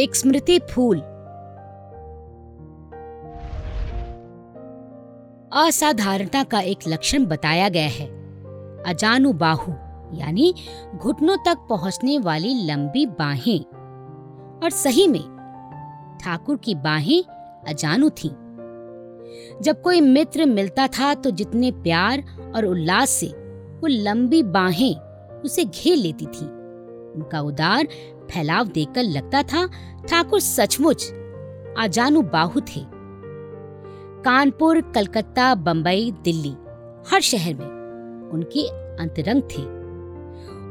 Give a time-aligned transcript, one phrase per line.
[0.00, 0.98] एक स्मृति फूल।
[5.52, 8.06] असाधारणता का एक लक्षण बताया गया है।
[8.86, 9.72] अजानु बाहु
[10.14, 10.54] यानी
[10.96, 13.60] घुटनों तक पहुँचने वाली लंबी बाहें।
[14.62, 15.22] और सही में,
[16.22, 17.24] ठाकुर की बाहें
[17.68, 18.30] अजानु थीं।
[19.62, 22.24] जब कोई मित्र मिलता था तो जितने प्यार
[22.56, 23.26] और उल्लास से
[23.80, 24.94] वो लंबी बाहें
[25.40, 26.60] उसे घेर लेती थी।
[27.10, 27.88] उनका उदार
[28.30, 29.66] फैलाव देखकर लगता था,
[30.08, 31.10] ठाकुर सचमुच
[31.78, 32.84] अजानु बाहु थे।
[34.24, 36.54] कानपुर, कलकत्ता, बंबई, दिल्ली,
[37.10, 38.66] हर शहर में उनके
[39.02, 39.62] अंतरंग थे।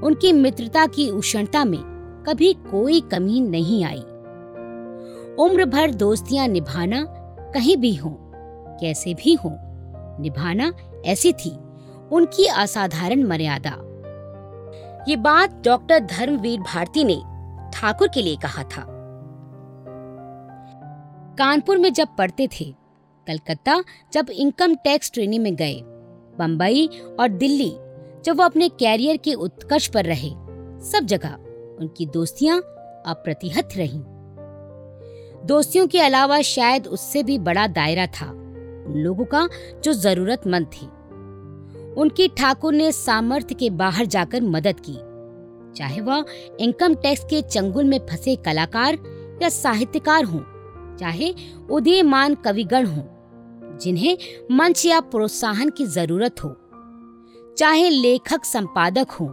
[0.07, 1.79] उनकी मित्रता की उष्णता में
[2.27, 4.03] कभी कोई कमी नहीं आई।
[5.39, 7.05] उम्र भर दोस्तियाँ निभाना
[7.53, 8.09] कहीं भी हो,
[8.81, 9.51] कैसे भी हो,
[10.21, 10.71] निभाना
[11.05, 11.57] ऐसी थी
[12.11, 13.71] उनकी असाधारण मर्यादा।
[15.07, 17.21] ये बात डॉक्टर धर्मवीर भारती ने
[17.73, 18.85] ठाकुर के लिए कहा था।
[21.39, 22.65] कानपुर में जब पढ़ते थे,
[23.27, 25.81] कलकत्ता जब इनकम टैक्स ट्रेनिंग में गए
[26.39, 26.87] बम्बई
[27.19, 27.71] और दिल्ली
[28.25, 30.29] जब वो अपने कैरियर के उत्कर्ष पर रहे,
[30.81, 31.29] सब जगह
[31.79, 32.59] उनकी दोस्तियाँ
[33.05, 34.01] अप्रतिहत रहीं।
[35.45, 39.47] दोस्तियों के अलावा शायद उससे भी बड़ा दायरा था उन लोगों का
[39.83, 40.85] जो जरूरतमंद थे।
[42.01, 44.97] उनकी ठाकुर ने सामर्थ्य के बाहर जाकर मदद की।
[45.79, 46.25] चाहे वह
[46.59, 48.97] इनकम टैक्स के चंगुल में फंसे कलाकार
[49.41, 50.41] या साहित्यकार हों,
[50.97, 51.33] चाहे
[51.71, 53.03] उदयमान कविगण हों,
[53.77, 54.17] जिन्हें
[54.51, 56.55] मंच या प्रोत्साहन की ज़रूरत हो,
[57.57, 59.29] चाहे लेखक संपादक हों,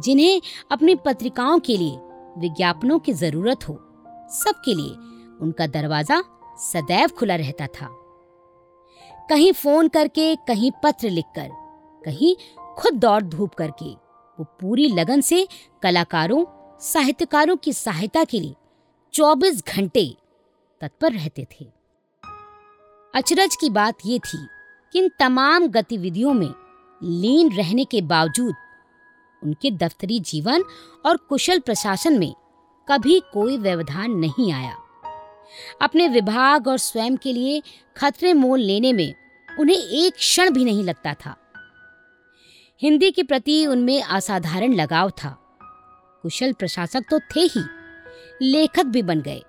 [0.00, 0.40] जिन्हें
[0.72, 1.98] अपनी पत्रिकाओं के लिए,
[2.38, 3.78] विज्ञापनों की ज़रूरत हो,
[4.34, 4.96] सबके लिए
[5.42, 6.22] उनका दरवाज़ा
[6.62, 7.88] सदैव खुला रहता था।
[9.30, 11.48] कहीं फ़ोन करके, कहीं पत्र लिखकर,
[12.04, 12.36] कहीं
[12.78, 14.07] खुद दौड़ धूप करके
[14.38, 15.48] वो पूरी लगन से
[15.82, 16.44] कलाकारों,
[16.80, 18.54] साहित्यकारों की सहायता के लिए
[19.14, 20.16] 24 घंटे
[20.80, 21.64] तत्पर रहते थे।
[23.14, 24.46] अचरज की बात ये थी
[24.92, 26.54] कि इन तमाम गतिविधियों में
[27.02, 28.54] लीन रहने के बावजूद
[29.44, 30.64] उनके दफ्तरी जीवन
[31.06, 32.34] और कुशल प्रशासन में
[32.88, 34.76] कभी कोई व्यवधान नहीं आया।
[35.82, 37.62] अपने विभाग और स्वयं के लिए
[37.96, 39.14] खतरे मोल लेने में
[39.60, 41.47] उन्हें एक क्षण भी नहीं लगता था।
[42.82, 45.28] हिंदी के प्रति उनमें असाधारण लगाव था।
[46.22, 47.60] कुशल प्रशासक तो थे ही,
[48.42, 49.40] लेखक भी बन गए।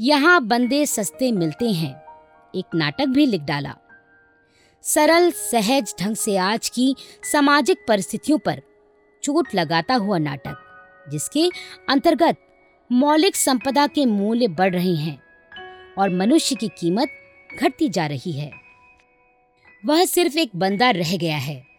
[0.00, 1.94] यहाँ बंदे सस्ते मिलते हैं,
[2.54, 3.74] एक नाटक भी लिख डाला।
[4.82, 6.96] सरल, सहज ढंग से आज की
[7.32, 8.62] सामाजिक परिस्थितियों पर
[9.22, 10.56] चोट लगाता हुआ नाटक,
[11.10, 11.48] जिसके
[11.88, 12.36] अंतर्गत
[12.92, 15.18] मौलिक संपदा के मूल्य बढ़ रहे हैं
[15.98, 17.08] और मनुष्य की कीमत
[17.60, 18.52] घटती जा रही है।
[19.86, 21.69] वह सिर्फ़ एक बंदा रह गया है।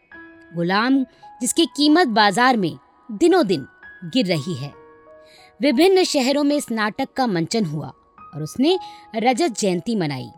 [0.55, 1.03] गुलाम
[1.41, 2.77] जिसकी कीमत बाज़ार में
[3.09, 3.65] दिनों दिन
[4.05, 4.73] गिर रही है।
[5.59, 7.87] विभिन्न शहरों में इस नाटक का मंचन हुआ
[8.35, 8.77] और उसने
[9.15, 10.29] रजत जयंती मनाई।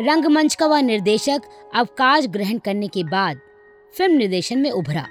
[0.00, 1.42] रंगमंच का वह निर्देशक
[1.74, 3.40] अवकाश ग्रहण करने के बाद
[3.94, 5.06] फ़िल्म निर्देशन में उभरा।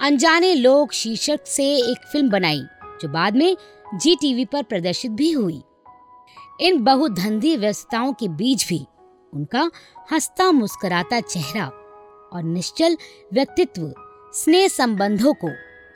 [0.00, 2.62] अनजाने लोग शीर्षक से एक फ़िल्म बनाई,
[3.02, 3.56] जो बाद में
[3.94, 5.62] जी टीवी पर प्रदर्शित भी हुई।
[6.60, 8.84] इन बहुधंधी व्यस्तताओं के बीच भी
[9.32, 9.70] उनका
[10.12, 11.70] हंसता मुस्कुराता चेहरा
[12.32, 12.96] और निश्चल
[13.32, 13.92] व्यक्तित्व
[14.34, 15.48] स्नेह संबंधों को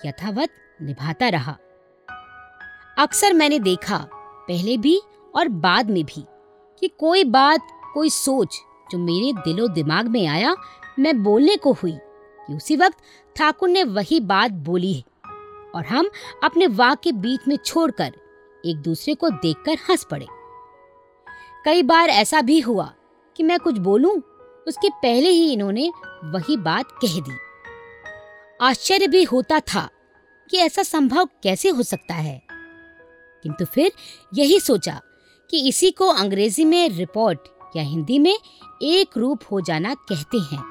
[0.06, 0.50] यथावत
[0.82, 1.56] निभाता रहा।
[2.98, 3.98] अक्सर मैंने देखा,
[4.48, 5.00] पहले भी
[5.34, 6.24] और बाद में भी,
[6.82, 8.58] कि कोई बात, कोई सोच
[8.90, 10.54] जो मेरे दिलो दिमाग में आया,
[10.98, 11.96] मैं बोलने को हुई
[12.46, 12.98] कि उसी वक्त
[13.36, 15.02] ठाकुर ने वही बात बोली है
[15.74, 16.10] और हम
[16.44, 18.12] अपने वाक के बीच में छोड़कर
[18.64, 20.26] एक दूसरे को देखकर हंस पड़े।
[21.64, 22.92] कई बार ऐसा भी हुआ
[23.36, 24.16] कि मैं कुछ बोलूँ,
[24.66, 25.90] उसके पहले ही इन्होंने
[26.24, 27.36] वही बात कह दी।
[28.62, 29.88] आश्चर्य भी होता था
[30.50, 32.42] कि ऐसा संभव कैसे हो सकता है।
[33.42, 33.92] किंतु फिर
[34.34, 35.00] यही सोचा
[35.50, 37.38] कि इसी को अंग्रेज़ी में रिपोर्ट
[37.76, 38.38] या हिंदी में
[38.82, 40.62] एक रूप हो जाना कहते हैं।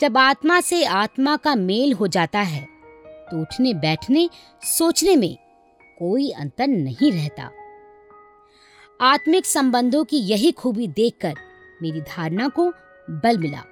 [0.00, 2.66] जब आत्मा से आत्मा का मेल हो जाता है
[3.30, 4.30] तो उठने बैठने
[4.62, 5.36] सोचने में
[5.98, 7.50] कोई अंतर नहीं रहता।
[9.00, 11.34] आत्मिक संबंधों की यही खूबी देखकर
[11.82, 12.70] मेरी धारणा को
[13.10, 13.62] बल मिला।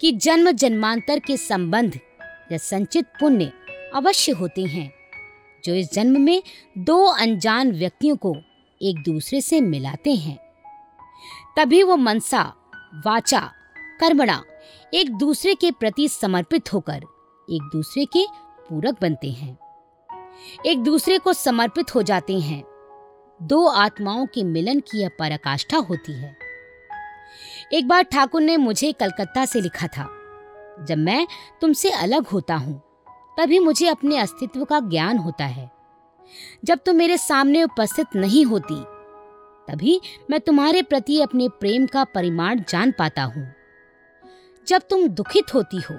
[0.00, 2.00] कि जन्म जन्मांतर के संबंध
[2.52, 3.52] या संचित पुण्य
[3.94, 4.92] अवश्य होते हैं,
[5.64, 6.42] जो इस जन्म में
[6.78, 8.36] दो अनजान व्यक्तियों को
[8.82, 10.38] एक दूसरे से मिलाते हैं।
[11.56, 12.54] तभी वो मनसा,
[13.06, 13.52] वाचा,
[14.00, 14.44] कर्मणा
[14.94, 16.96] एक दूसरे के प्रति समर्पित होकर
[17.50, 18.26] एक दूसरे के
[18.68, 19.58] पूरक बनते हैं।
[20.66, 22.64] एक दूसरे को समर्पित हो जाते हैं।
[23.42, 26.39] दो आत्माओं के मिलन की यह पराकाष्ठा होती है।
[27.72, 30.04] एक बार ठाकुर ने मुझे कलकत्ता से लिखा था,
[30.80, 31.26] जब मैं
[31.60, 32.74] तुमसे अलग होता हूँ,
[33.38, 35.70] तभी मुझे अपने अस्तित्व का ज्ञान होता है।
[36.64, 38.80] जब तुम मेरे सामने उपस्थित नहीं होती,
[39.68, 40.00] तभी
[40.30, 43.46] मैं तुम्हारे प्रति अपने प्रेम का परिमाण जान पाता हूँ।
[44.66, 45.94] जब तुम दुखित होती हो,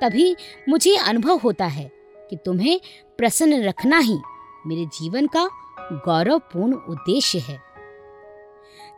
[0.00, 0.36] तभी
[0.68, 1.90] मुझे अनुभव होता है
[2.30, 2.80] कि तुम्हें
[3.18, 4.18] प्रसन्न रखना ही
[4.66, 5.48] मेरे जीवन का
[5.92, 7.63] गौरवपूर्ण उद्देश्य है।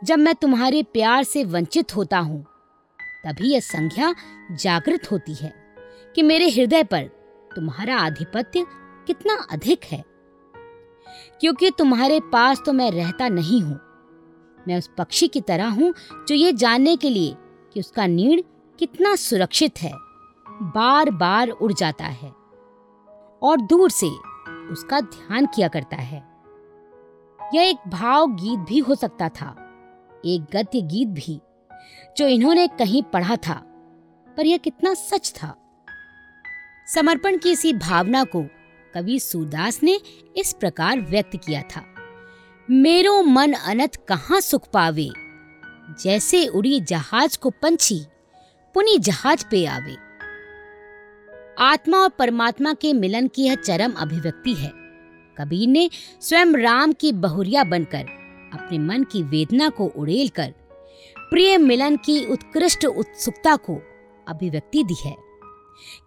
[0.03, 2.43] जब मैं तुम्हारे प्यार से वंचित होता हूँ,
[3.25, 4.13] तभी यह संज्ञा
[4.53, 5.53] जागृत होती है
[6.15, 7.03] कि मेरे हृदय पर
[7.55, 8.65] तुम्हारा आधिपत्य
[9.07, 10.03] कितना अधिक है।
[11.41, 13.79] क्योंकि तुम्हारे पास तो मैं रहता नहीं हूँ,
[14.59, 15.93] मैं उस पक्षी की तरह हूँ
[16.27, 17.35] जो ये जानने के लिए
[17.73, 18.39] कि उसका नीड़
[18.79, 19.91] कितना सुरक्षित है
[20.75, 22.29] बार बार उड़ जाता है
[23.41, 24.07] और दूर से
[24.71, 26.17] उसका ध्यान किया करता है।
[27.39, 29.55] यह एक भाव गीत भी हो सकता था।
[30.25, 31.39] एक गद्य गीत भी,
[32.17, 33.53] जो इन्होंने कहीं पढ़ा था,
[34.37, 35.55] पर यह कितना सच था।
[36.87, 38.43] समर्पण की इसी भावना को
[38.93, 39.99] कवि सूरदास ने
[40.37, 41.83] इस प्रकार व्यक्त किया था,
[42.69, 45.09] मेरो मन अनत कहाँ सुख पावे,
[46.03, 47.99] जैसे उड़ी जहाज़ को पंछी,
[48.75, 49.95] पुनी जहाज़ पे आवे।
[51.59, 54.71] आत्मा और परमात्मा के मिलन की यह चरम अभिव्यक्ति है।
[55.37, 55.89] कबीर ने
[56.21, 58.05] स्वयं राम की बहुरिया बनकर
[58.57, 60.53] अपने मन की वेदना को उड़ेल कर,
[61.29, 63.81] प्रिय मिलन की उत्कृष्ट उत्सुकता को
[64.27, 65.15] अभिव्यक्ति दी है।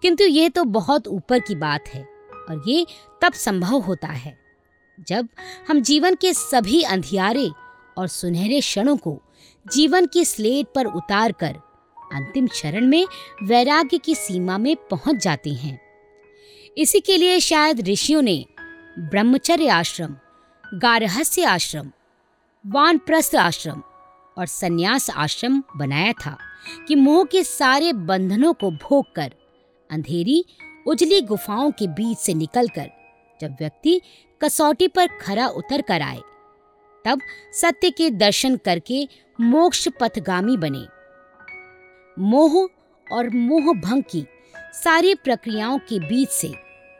[0.03, 2.03] किंतु यह तो बहुत ऊपर की बात है
[2.49, 2.87] और ये
[3.23, 4.39] तब संभव होता है
[5.09, 5.29] जब
[5.69, 7.51] हम जीवन के सभी अंधियारे
[7.99, 9.21] और सुनहरे क्षणों को
[9.73, 11.55] जीवन की स्लेट पर उतार कर
[12.13, 13.07] अंतिम चरण में
[13.43, 15.81] वैराग्य की सीमा में पहुँच जाते हैं।
[16.79, 18.45] इसी के लिए शायद ऋषियों ने
[18.99, 20.17] ब्रह्मचर्य आश्रम,
[20.75, 21.91] गारहस्य आश्रम
[22.65, 23.83] वानप्रस्थ आश्रम
[24.39, 26.37] और संन्यास आश्रम बनाया था
[26.89, 29.33] कि मोह के सारे बंधनों को भोग कर,
[29.91, 30.45] अंधेरी,
[30.87, 32.91] उजली गुफाओं के बीच से निकलकर
[33.41, 34.01] जब व्यक्ति
[34.41, 36.21] कसौटी पर खरा उतर कर आए,
[37.05, 37.21] तब
[37.53, 39.09] सत्य के दर्शन करके
[39.41, 40.87] मोक्ष पथगामी बने।
[42.17, 42.69] मोह
[43.07, 44.25] और मोह भंग की
[44.75, 46.53] सारी प्रक्रियाओं के बीच से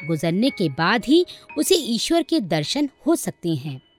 [0.07, 1.25] गुजरने के बाद ही
[1.59, 3.90] उसे ईश्वर के दर्शन हो सकते हैं।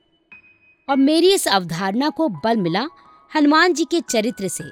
[0.91, 2.88] और मेरी इस अवधारणा को बल मिला
[3.35, 4.63] हनुमान जी के चरित्र से,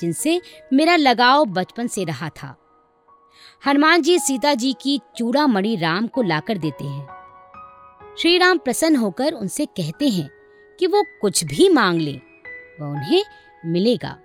[0.00, 0.40] जिनसे
[0.72, 2.56] मेरा लगाव बचपन से रहा था।
[3.66, 7.08] हनुमान जी सीता जी की चूड़ा मणि राम को लाकर देते हैं।
[8.18, 10.28] श्री राम प्रसन्न होकर उनसे कहते हैं
[10.78, 12.12] कि वो कुछ भी मांग ले,
[12.80, 13.24] वह उन्हें
[13.66, 14.16] मिलेगा।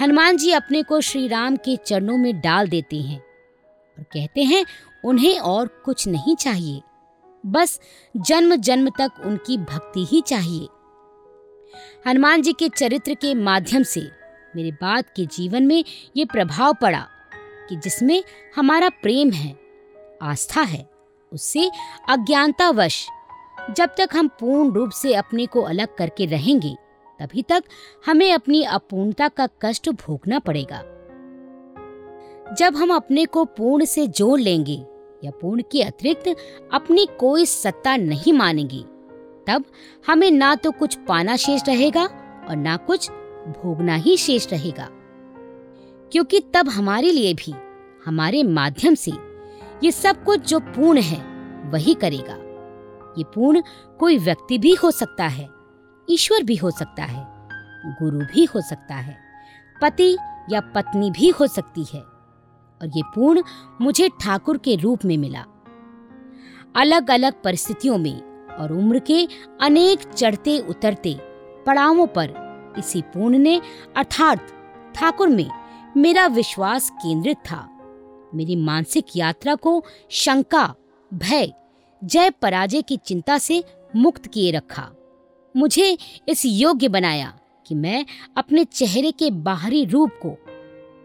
[0.00, 4.64] हनुमान जी अपने को श्री राम के चरणों में डाल देते हैं और कहते हैं,
[5.04, 6.82] उन्हें और कुछ नहीं चाहिए।
[7.46, 7.80] बस
[8.16, 10.68] जन्म जन्म तक उनकी भक्ति ही चाहिए।
[12.06, 14.00] हनुमान जी के चरित्र के माध्यम से
[14.56, 15.84] मेरे बाद के जीवन में
[16.16, 17.06] ये प्रभाव पड़ा
[17.68, 18.22] कि जिसमें
[18.56, 19.56] हमारा प्रेम है,
[20.22, 20.88] आस्था है,
[21.32, 21.70] उससे
[22.08, 23.06] अज्ञानतावश
[23.70, 26.74] जब तक हम पूर्ण रूप से अपने को अलग करके रहेंगे,
[27.20, 27.64] तभी तक
[28.06, 30.82] हमें अपनी अपूर्णता का कष्ट भोगना पड़ेगा।
[32.54, 34.84] जब हम अपने को पूर्ण से जोड़ लेंगे
[35.24, 36.36] या पूर्ण के अतिरिक्त
[36.72, 38.84] अपनी कोई सत्ता नहीं मानेंगे।
[39.46, 39.64] तब
[40.06, 42.04] हमें ना तो कुछ पाना शेष रहेगा
[42.48, 43.10] और ना कुछ
[43.48, 44.88] भोगना ही शेष रहेगा।
[46.12, 47.54] क्योंकि तब हमारे लिए भी,
[48.06, 49.12] हमारे माध्यम से,
[49.84, 51.18] ये सब कुछ जो पूर्ण है,
[51.70, 52.34] वही करेगा।
[53.18, 53.62] ये पूर्ण
[53.98, 55.48] कोई व्यक्ति भी हो सकता है,
[56.10, 57.26] ईश्वर भी हो सकता है,
[58.02, 59.18] गुरु भी हो सकता है,
[59.82, 60.16] पति
[60.50, 62.09] या पत्नी भी हो सकती है।
[62.82, 63.42] और ये पूर्ण
[63.80, 65.44] मुझे ठाकुर के रूप में मिला।
[66.76, 68.20] अलग अलग परिस्थितियों में
[68.56, 69.28] और उम्र के
[69.60, 71.16] अनेक चढ़ते उतरते
[71.66, 72.34] पड़ावों पर
[72.78, 73.60] इसी पूर्ण ने,
[73.96, 74.46] अर्थात
[74.94, 75.50] ठाकुर में,
[75.96, 77.66] मेरा विश्वास केंद्रित था।
[78.34, 80.74] मेरी मानसिक यात्रा को शंका,
[81.14, 81.52] भय,
[82.04, 83.64] जय पराजय की चिंता से
[83.96, 84.90] मुक्त किए रखा।
[85.56, 88.06] मुझे इस योग्य बनाया कि मैं
[88.36, 90.36] अपने चेहरे के बाहरी रूप को,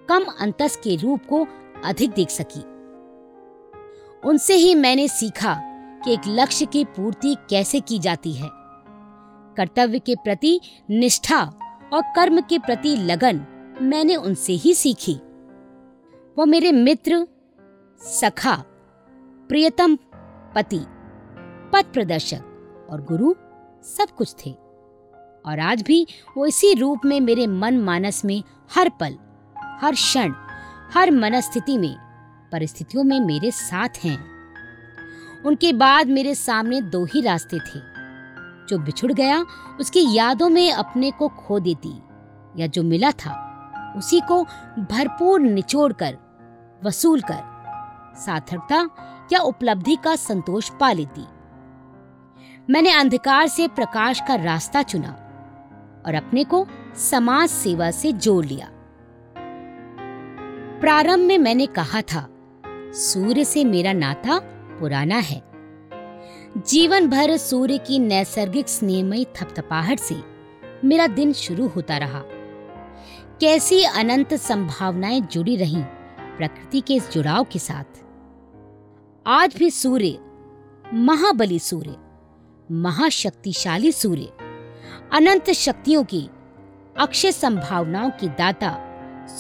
[0.10, 1.48] कम अंतस के रूप को
[1.86, 2.62] अधिक देख सकी।
[4.28, 5.54] उनसे ही मैंने सीखा
[6.06, 8.50] कि एक लक्ष्य की पूर्ति कैसे की जाती है।
[9.58, 11.42] कर्तव्य के प्रति निष्ठा
[11.94, 13.46] और कर्म के प्रति लगन
[13.82, 15.16] मैंने उनसे ही सीखी।
[16.38, 17.28] वो मेरे मित्र,
[18.00, 18.64] सखा,
[19.50, 19.96] प्रियतम,
[20.56, 20.80] पति,
[21.74, 22.42] पथ प्रदर्शक
[22.90, 23.34] और गुरु
[23.84, 24.52] सब कुछ थे।
[25.46, 28.44] और आज भी वो इसी रूप में मेरे मन मानस में
[28.76, 29.18] हर पल,
[29.66, 30.34] हर क्षण
[30.94, 31.96] हर मनस्थिति में,
[32.52, 34.36] परिस्थितियों में मेरे साथ हैं।
[35.46, 37.80] उनके बाद मेरे सामने दो ही रास्ते थे।
[38.70, 39.46] जो बिछुड़ गया,
[39.80, 42.02] उसकी यादों में अपने को खो देती,
[42.58, 43.46] या जो मिला था,
[43.98, 44.44] उसी को
[44.80, 46.18] भरपूर निचोड़ कर
[46.84, 47.56] वसूल कर,
[48.16, 48.90] सार्थकता
[49.34, 51.26] या उपलब्धि का संतोष पा लेती।
[52.70, 55.10] मैंने अंधकार से प्रकाश का रास्ता चुना
[56.06, 58.70] और अपने को समाज सेवा से जोड़ लिया।
[60.82, 62.28] प्रारंभ में मैंने कहा था,
[62.94, 64.40] सूर्य से मेरा नाता
[64.80, 65.42] पुराना है।
[66.58, 70.16] जीवन भर सूर्य की नैसर्गिक स्नेहमयी थपथपाहट से
[70.84, 72.22] मेरा दिन शुरू होता रहा।
[73.42, 75.84] कैसी अनंत संभावनाएँ जुड़ी रहीं
[76.38, 78.04] प्रकृति के इस जुड़ाव के साथ।
[79.26, 80.20] आज भी सूर्य,
[80.94, 81.96] महाबली सूर्य,
[82.72, 84.32] महाशक्तिशाली सूर्य,
[85.14, 86.30] अनंत शक्तियों की
[86.98, 88.78] अक्षय संभावनाओं की दाता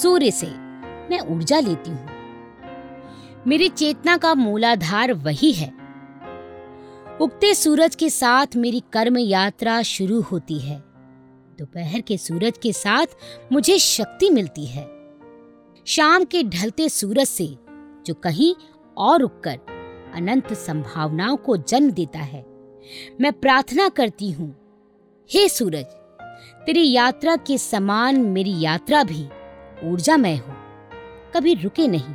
[0.01, 0.64] सूर्य से
[1.11, 5.67] मैं ऊर्जा लेती हूँ। मेरी चेतना का मूलाधार वही है।
[7.21, 10.77] उगते सूरज के साथ मेरी कर्म यात्रा शुरू होती है।
[11.59, 13.15] दोपहर के सूरज के साथ
[13.51, 14.83] मुझे शक्ति मिलती है।
[15.85, 17.47] शाम के ढलते सूरज से
[18.05, 18.53] जो कहीं
[18.97, 19.59] और उगकर
[20.15, 22.45] अनंत संभावनाओं को जन्म देता है।
[23.21, 24.49] मैं प्रार्थना करती हूँ,
[25.29, 25.85] हे सूरज,
[26.65, 29.25] तेरी यात्रा के समान मेरी यात्रा भी
[29.83, 30.54] ऊर्जामय हो।
[31.35, 32.13] कभी रुके नहीं,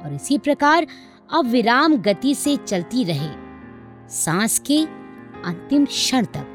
[0.00, 0.86] और इसी प्रकार
[1.30, 3.30] अविराम गति से चलती रहे।
[4.10, 4.78] सांस के
[5.44, 6.52] अंतिम क्षण तक।